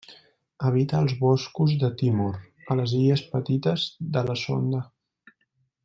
[0.69, 2.39] Habita els boscos de Timor,
[2.75, 3.85] a les Illes Petites
[4.17, 4.83] de la Sonda.